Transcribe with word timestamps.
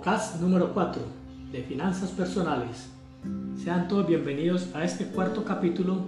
Podcast 0.00 0.40
número 0.40 0.72
4 0.72 1.02
de 1.52 1.62
Finanzas 1.62 2.08
Personales. 2.12 2.88
Sean 3.62 3.86
todos 3.86 4.06
bienvenidos 4.06 4.74
a 4.74 4.82
este 4.82 5.04
cuarto 5.04 5.44
capítulo. 5.44 5.98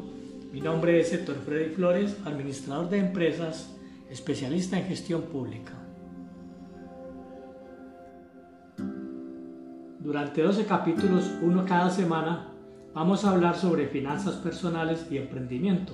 Mi 0.51 0.63
nombre 0.63 0.99
es 0.99 1.13
Héctor 1.13 1.37
Freddy 1.45 1.75
Flores, 1.75 2.17
administrador 2.25 2.89
de 2.89 3.01
empresas, 3.01 3.77
especialista 4.09 4.79
en 4.79 4.87
gestión 4.87 5.21
pública. 5.25 5.75
Durante 10.01 10.41
12 10.41 10.65
capítulos, 10.65 11.31
uno 11.43 11.67
cada 11.67 11.91
semana, 11.91 12.49
vamos 12.95 13.27
a 13.27 13.33
hablar 13.33 13.57
sobre 13.57 13.89
finanzas 13.89 14.37
personales 14.37 15.07
y 15.11 15.19
emprendimiento, 15.19 15.93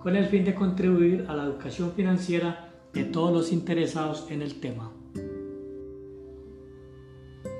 con 0.00 0.16
el 0.16 0.26
fin 0.26 0.44
de 0.44 0.56
contribuir 0.56 1.26
a 1.28 1.36
la 1.36 1.44
educación 1.44 1.92
financiera 1.92 2.72
de 2.92 3.04
todos 3.04 3.32
los 3.32 3.52
interesados 3.52 4.26
en 4.30 4.42
el 4.42 4.58
tema. 4.58 4.90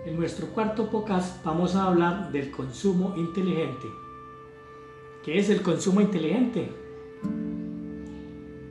En 0.07 0.17
nuestro 0.17 0.47
cuarto 0.47 0.89
podcast 0.89 1.45
vamos 1.45 1.77
a 1.77 1.85
hablar 1.85 2.33
del 2.33 2.51
consumo 2.51 3.15
inteligente. 3.19 3.87
¿Qué 5.23 5.39
es 5.39 5.51
el 5.51 5.61
consumo 5.61 6.01
inteligente? 6.01 6.73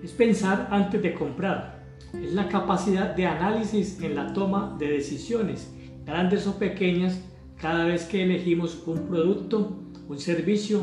Es 0.01 0.11
pensar 0.11 0.67
antes 0.71 1.03
de 1.03 1.13
comprar. 1.13 1.85
Es 2.15 2.33
la 2.33 2.49
capacidad 2.49 3.15
de 3.15 3.27
análisis 3.27 4.01
en 4.01 4.15
la 4.15 4.33
toma 4.33 4.75
de 4.79 4.89
decisiones, 4.89 5.71
grandes 6.03 6.47
o 6.47 6.57
pequeñas, 6.57 7.23
cada 7.57 7.85
vez 7.85 8.05
que 8.05 8.23
elegimos 8.23 8.81
un 8.87 9.07
producto, 9.07 9.83
un 10.07 10.17
servicio, 10.17 10.81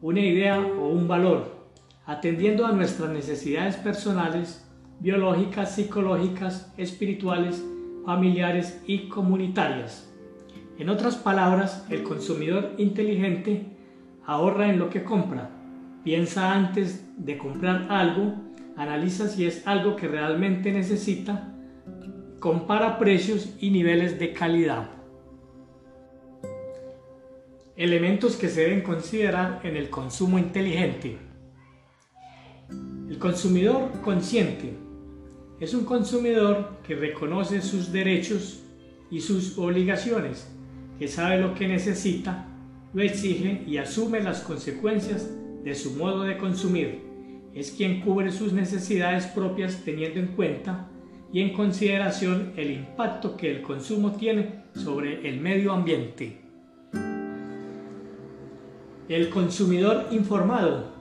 una 0.00 0.20
idea 0.20 0.58
o 0.58 0.88
un 0.88 1.06
valor, 1.06 1.68
atendiendo 2.06 2.64
a 2.64 2.72
nuestras 2.72 3.10
necesidades 3.10 3.76
personales, 3.76 4.66
biológicas, 5.00 5.74
psicológicas, 5.74 6.72
espirituales, 6.78 7.62
familiares 8.06 8.80
y 8.86 9.08
comunitarias. 9.08 10.08
En 10.78 10.88
otras 10.88 11.16
palabras, 11.16 11.84
el 11.90 12.04
consumidor 12.04 12.74
inteligente 12.78 13.66
ahorra 14.24 14.68
en 14.68 14.78
lo 14.78 14.90
que 14.90 15.02
compra, 15.02 15.50
piensa 16.04 16.52
antes 16.52 17.04
de 17.16 17.36
comprar 17.36 17.88
algo, 17.90 18.34
analiza 18.76 19.28
si 19.28 19.44
es 19.44 19.66
algo 19.66 19.96
que 19.96 20.06
realmente 20.06 20.70
necesita, 20.70 21.52
compara 22.38 23.00
precios 23.00 23.56
y 23.60 23.70
niveles 23.70 24.20
de 24.20 24.32
calidad. 24.32 24.90
Elementos 27.74 28.36
que 28.36 28.48
se 28.48 28.62
deben 28.62 28.82
considerar 28.82 29.60
en 29.64 29.76
el 29.76 29.90
consumo 29.90 30.38
inteligente. 30.38 31.18
El 33.10 33.18
consumidor 33.18 33.90
consciente 34.02 34.85
es 35.58 35.72
un 35.72 35.84
consumidor 35.84 36.76
que 36.86 36.94
reconoce 36.94 37.62
sus 37.62 37.90
derechos 37.90 38.60
y 39.10 39.20
sus 39.20 39.56
obligaciones, 39.56 40.46
que 40.98 41.08
sabe 41.08 41.40
lo 41.40 41.54
que 41.54 41.66
necesita, 41.66 42.46
lo 42.92 43.02
exige 43.02 43.62
y 43.66 43.78
asume 43.78 44.22
las 44.22 44.40
consecuencias 44.40 45.30
de 45.64 45.74
su 45.74 45.92
modo 45.92 46.24
de 46.24 46.36
consumir. 46.36 47.00
Es 47.54 47.70
quien 47.70 48.02
cubre 48.02 48.32
sus 48.32 48.52
necesidades 48.52 49.26
propias 49.28 49.82
teniendo 49.82 50.20
en 50.20 50.28
cuenta 50.28 50.90
y 51.32 51.40
en 51.40 51.54
consideración 51.54 52.52
el 52.56 52.72
impacto 52.72 53.36
que 53.36 53.50
el 53.50 53.62
consumo 53.62 54.12
tiene 54.12 54.64
sobre 54.74 55.26
el 55.26 55.40
medio 55.40 55.72
ambiente. 55.72 56.42
El 59.08 59.30
consumidor 59.30 60.08
informado. 60.10 60.92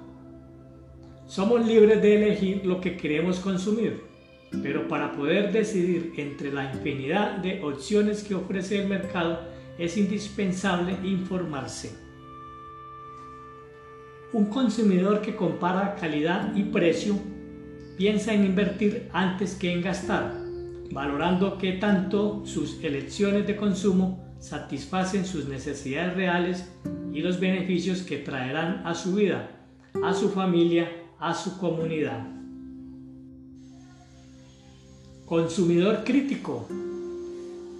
Somos 1.27 1.65
libres 1.65 2.01
de 2.01 2.15
elegir 2.15 2.65
lo 2.65 2.79
que 2.79 2.95
queremos 2.95 3.39
consumir 3.39 4.14
pero 4.61 4.87
para 4.87 5.11
poder 5.11 5.51
decidir 5.51 6.13
entre 6.17 6.51
la 6.51 6.71
infinidad 6.73 7.37
de 7.37 7.63
opciones 7.63 8.23
que 8.23 8.35
ofrece 8.35 8.81
el 8.81 8.87
mercado 8.87 9.39
es 9.77 9.97
indispensable 9.97 10.97
informarse. 11.03 11.95
Un 14.33 14.45
consumidor 14.45 15.21
que 15.21 15.35
compara 15.35 15.95
calidad 15.95 16.55
y 16.55 16.63
precio 16.63 17.15
piensa 17.97 18.33
en 18.33 18.45
invertir 18.45 19.09
antes 19.13 19.55
que 19.55 19.71
en 19.71 19.81
gastar, 19.81 20.33
valorando 20.91 21.57
que 21.57 21.73
tanto 21.73 22.45
sus 22.45 22.83
elecciones 22.83 23.47
de 23.47 23.55
consumo 23.55 24.35
satisfacen 24.39 25.25
sus 25.25 25.47
necesidades 25.47 26.15
reales 26.15 26.69
y 27.13 27.21
los 27.21 27.39
beneficios 27.39 28.01
que 28.01 28.17
traerán 28.17 28.85
a 28.85 28.93
su 28.93 29.15
vida, 29.15 29.49
a 30.03 30.13
su 30.13 30.29
familia, 30.29 30.89
a 31.17 31.33
su 31.33 31.57
comunidad. 31.57 32.34
Consumidor 35.25 36.03
crítico. 36.03 36.67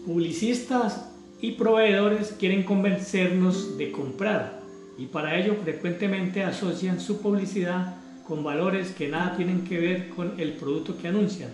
Publicistas 0.08 1.12
y 1.40 1.52
proveedores 1.52 2.36
quieren 2.40 2.64
convencernos 2.64 3.78
de 3.78 3.92
comprar 3.92 4.62
y 4.98 5.06
para 5.06 5.38
ello 5.38 5.56
frecuentemente 5.62 6.44
asocian 6.44 7.00
su 7.00 7.22
publicidad 7.22 7.98
con 8.28 8.44
valores 8.44 8.94
que 8.94 9.10
nada 9.10 9.38
tienen 9.38 9.64
que 9.64 9.80
ver 9.80 10.10
con 10.10 10.40
el 10.40 10.54
producto 10.54 10.98
que 10.98 11.10
anuncian. 11.10 11.52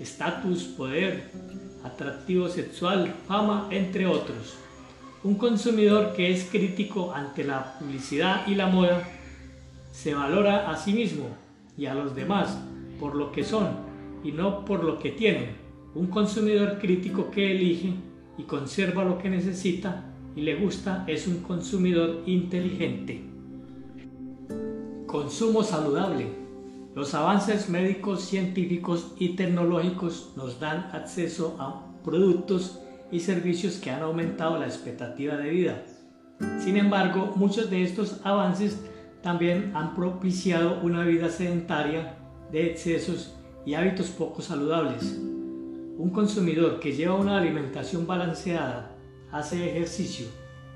Estatus, 0.00 0.64
poder, 0.64 1.30
atractivo 1.84 2.48
sexual, 2.48 3.14
fama, 3.28 3.68
entre 3.70 4.06
otros. 4.06 4.56
Un 5.22 5.36
consumidor 5.36 6.12
que 6.16 6.32
es 6.32 6.42
crítico 6.50 7.14
ante 7.14 7.44
la 7.44 7.78
publicidad 7.78 8.48
y 8.48 8.56
la 8.56 8.66
moda 8.66 9.08
se 9.92 10.12
valora 10.12 10.68
a 10.68 10.76
sí 10.76 10.92
mismo 10.92 11.28
y 11.78 11.86
a 11.86 11.94
los 11.94 12.16
demás 12.16 12.58
por 12.98 13.14
lo 13.14 13.30
que 13.30 13.44
son 13.44 13.89
y 14.22 14.32
no 14.32 14.64
por 14.64 14.84
lo 14.84 14.98
que 14.98 15.10
tienen. 15.10 15.56
Un 15.94 16.06
consumidor 16.06 16.78
crítico 16.78 17.30
que 17.30 17.50
elige 17.52 17.94
y 18.38 18.44
conserva 18.44 19.04
lo 19.04 19.18
que 19.18 19.30
necesita 19.30 20.04
y 20.36 20.42
le 20.42 20.54
gusta 20.54 21.04
es 21.06 21.26
un 21.26 21.38
consumidor 21.38 22.22
inteligente. 22.26 23.22
Consumo 25.06 25.62
saludable. 25.62 26.26
Los 26.94 27.14
avances 27.14 27.68
médicos, 27.68 28.22
científicos 28.22 29.14
y 29.18 29.30
tecnológicos 29.30 30.32
nos 30.36 30.60
dan 30.60 30.90
acceso 30.92 31.56
a 31.58 31.84
productos 32.04 32.80
y 33.12 33.20
servicios 33.20 33.76
que 33.76 33.90
han 33.90 34.02
aumentado 34.02 34.58
la 34.58 34.66
expectativa 34.66 35.36
de 35.36 35.50
vida. 35.50 35.84
Sin 36.58 36.76
embargo, 36.76 37.32
muchos 37.36 37.70
de 37.70 37.82
estos 37.82 38.20
avances 38.24 38.80
también 39.22 39.72
han 39.74 39.94
propiciado 39.94 40.80
una 40.82 41.04
vida 41.04 41.28
sedentaria 41.28 42.16
de 42.50 42.70
excesos 42.70 43.36
y 43.64 43.74
hábitos 43.74 44.08
poco 44.08 44.42
saludables. 44.42 45.18
Un 45.98 46.10
consumidor 46.12 46.80
que 46.80 46.92
lleva 46.92 47.14
una 47.14 47.38
alimentación 47.38 48.06
balanceada, 48.06 48.96
hace 49.30 49.70
ejercicio, 49.70 50.26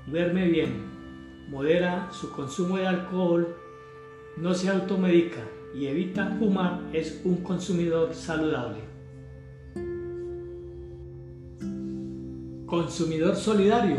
duerme 0.07 0.47
bien, 0.47 1.49
modera 1.49 2.09
su 2.11 2.31
consumo 2.31 2.77
de 2.77 2.87
alcohol, 2.87 3.55
no 4.37 4.53
se 4.53 4.69
automedica 4.69 5.41
y 5.73 5.87
evita 5.87 6.35
fumar 6.37 6.81
es 6.93 7.21
un 7.25 7.37
consumidor 7.37 8.13
saludable. 8.13 8.79
Consumidor 12.65 13.35
solidario. 13.35 13.97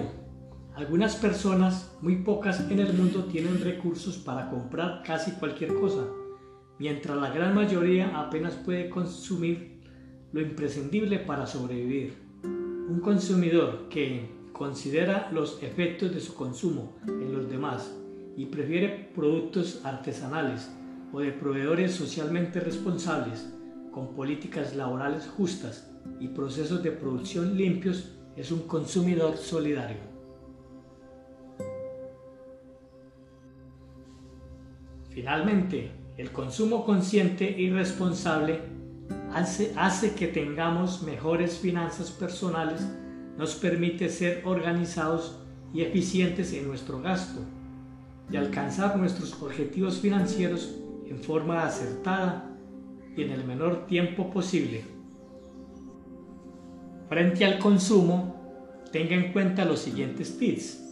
Algunas 0.74 1.16
personas, 1.16 1.96
muy 2.02 2.16
pocas 2.16 2.60
en 2.70 2.78
el 2.78 2.92
mundo, 2.92 3.24
tienen 3.24 3.62
recursos 3.62 4.18
para 4.18 4.50
comprar 4.50 5.02
casi 5.02 5.32
cualquier 5.32 5.74
cosa 5.74 6.06
mientras 6.78 7.16
la 7.16 7.30
gran 7.30 7.54
mayoría 7.54 8.18
apenas 8.18 8.54
puede 8.54 8.88
consumir 8.90 9.80
lo 10.32 10.40
imprescindible 10.40 11.18
para 11.18 11.46
sobrevivir. 11.46 12.14
Un 12.42 13.00
consumidor 13.00 13.88
que 13.88 14.28
considera 14.52 15.30
los 15.32 15.62
efectos 15.62 16.14
de 16.14 16.20
su 16.20 16.34
consumo 16.34 16.96
en 17.06 17.32
los 17.32 17.48
demás 17.48 17.94
y 18.36 18.46
prefiere 18.46 19.10
productos 19.14 19.80
artesanales 19.84 20.70
o 21.12 21.20
de 21.20 21.32
proveedores 21.32 21.92
socialmente 21.92 22.60
responsables 22.60 23.52
con 23.90 24.14
políticas 24.14 24.76
laborales 24.76 25.26
justas 25.26 25.90
y 26.20 26.28
procesos 26.28 26.82
de 26.82 26.92
producción 26.92 27.56
limpios 27.56 28.12
es 28.36 28.52
un 28.52 28.66
consumidor 28.66 29.36
solidario. 29.36 30.16
Finalmente, 35.08 35.92
el 36.16 36.32
consumo 36.32 36.84
consciente 36.84 37.50
y 37.58 37.70
responsable 37.70 38.60
hace, 39.34 40.14
que 40.14 40.28
tengamos 40.28 41.02
mejores 41.02 41.58
finanzas 41.58 42.10
personales, 42.10 42.86
nos 43.36 43.54
permite 43.54 44.08
ser 44.08 44.42
organizados 44.46 45.38
y 45.74 45.82
eficientes 45.82 46.54
en 46.54 46.66
nuestro 46.66 47.02
gasto 47.02 47.40
y 48.30 48.36
alcanzar 48.36 48.96
nuestros 48.96 49.40
objetivos 49.42 49.98
financieros 49.98 50.74
en 51.06 51.18
forma 51.18 51.64
acertada 51.64 52.50
y 53.14 53.22
en 53.22 53.30
el 53.30 53.44
menor 53.44 53.86
tiempo 53.86 54.30
posible. 54.30 54.84
Frente 57.10 57.44
al 57.44 57.58
consumo, 57.58 58.82
tenga 58.90 59.14
en 59.14 59.32
cuenta 59.32 59.66
los 59.66 59.80
siguientes 59.80 60.38
tips. 60.38 60.82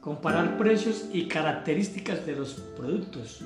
Comparar 0.00 0.58
precios 0.58 1.08
y 1.12 1.28
características 1.28 2.26
de 2.26 2.36
los 2.36 2.54
productos 2.76 3.42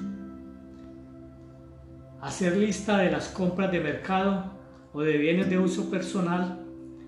hacer 2.21 2.57
lista 2.57 2.99
de 2.99 3.11
las 3.11 3.29
compras 3.29 3.71
de 3.71 3.81
mercado 3.81 4.53
o 4.93 5.03
de 5.03 5.19
bienes 5.19 5.49
de 5.49 5.59
uso 5.59 5.91
personal, 5.91 6.65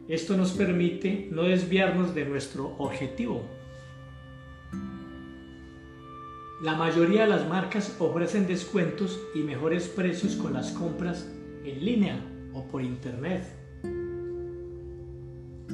Esto 0.09 0.37
nos 0.37 0.51
permite 0.51 1.29
no 1.31 1.45
desviarnos 1.45 2.17
de 2.17 2.25
nuestro 2.25 2.75
objetivo. 2.79 3.45
La 6.65 6.75
mayoría 6.75 7.23
de 7.23 7.29
las 7.29 7.49
marcas 7.49 7.95
ofrecen 8.01 8.49
descuentos 8.49 9.21
y 9.37 9.45
mejores 9.45 9.87
precios 9.87 10.35
con 10.35 10.53
las 10.55 10.73
compras 10.73 11.31
en 11.65 11.85
línea 11.85 12.21
o 12.53 12.65
por 12.65 12.83
internet. 12.83 13.45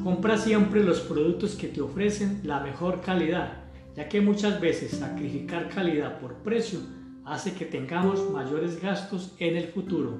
Compra 0.05 0.37
siempre 0.37 0.85
los 0.85 1.01
productos 1.01 1.55
que 1.55 1.69
te 1.69 1.81
ofrecen 1.81 2.43
la 2.45 2.61
mejor 2.61 3.01
calidad, 3.01 3.65
ya 3.97 4.07
que 4.07 4.21
muchas 4.21 4.61
veces 4.61 4.91
sacrificar 4.91 5.71
calidad 5.71 6.21
por 6.21 6.35
precio 6.43 6.81
hace 7.27 7.53
que 7.53 7.65
tengamos 7.65 8.31
mayores 8.31 8.81
gastos 8.81 9.35
en 9.39 9.57
el 9.57 9.67
futuro. 9.69 10.19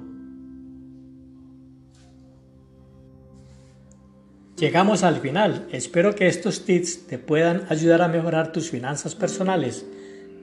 Llegamos 4.57 5.03
al 5.03 5.17
final. 5.17 5.67
Espero 5.71 6.13
que 6.15 6.27
estos 6.27 6.65
tips 6.65 7.07
te 7.07 7.17
puedan 7.17 7.63
ayudar 7.69 8.01
a 8.01 8.07
mejorar 8.07 8.51
tus 8.51 8.69
finanzas 8.69 9.15
personales 9.15 9.85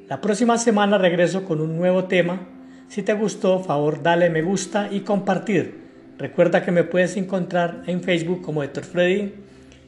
la 0.08 0.20
próxima 0.20 0.58
semana 0.58 0.98
regreso 0.98 1.44
con 1.44 1.62
un 1.62 1.76
nuevo 1.78 2.04
tema. 2.04 2.46
Si 2.88 3.02
te 3.02 3.14
gustó, 3.14 3.60
favor 3.60 4.02
dale 4.02 4.28
me 4.28 4.42
gusta 4.42 4.88
y 4.92 5.00
compartir. 5.00 5.82
Recuerda 6.18 6.62
que 6.62 6.70
me 6.70 6.84
puedes 6.84 7.16
encontrar 7.16 7.82
en 7.86 8.02
Facebook 8.02 8.42
como 8.42 8.62
Héctor 8.62 8.84
Freddy, 8.84 9.32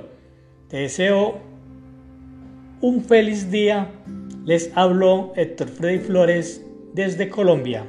Te 0.69 0.77
deseo 0.77 1.41
un 2.81 3.05
feliz 3.05 3.51
día. 3.51 3.91
Les 4.45 4.71
hablo 4.75 5.33
Héctor 5.37 5.69
Freddy 5.69 5.99
Flores 5.99 6.65
desde 6.95 7.29
Colombia. 7.29 7.85